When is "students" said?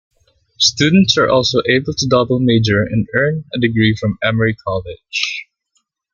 0.57-1.15